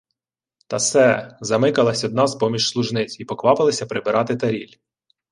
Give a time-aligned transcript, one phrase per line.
[0.67, 4.75] —Та се...— замикалась одна з-поміж служниць і поквапилася прибрати таріль.